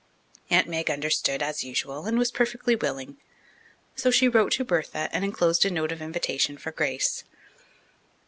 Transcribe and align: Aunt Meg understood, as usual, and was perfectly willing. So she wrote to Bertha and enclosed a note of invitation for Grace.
Aunt 0.49 0.67
Meg 0.67 0.89
understood, 0.89 1.43
as 1.43 1.63
usual, 1.63 2.07
and 2.07 2.17
was 2.17 2.31
perfectly 2.31 2.75
willing. 2.75 3.17
So 3.95 4.09
she 4.09 4.27
wrote 4.27 4.51
to 4.53 4.63
Bertha 4.65 5.09
and 5.11 5.23
enclosed 5.23 5.63
a 5.63 5.69
note 5.69 5.91
of 5.91 6.01
invitation 6.01 6.57
for 6.57 6.71
Grace. 6.71 7.23